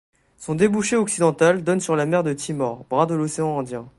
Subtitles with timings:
[0.39, 3.87] Son débouché occidental donne sur la mer de Timor, bras de l’océan Indien.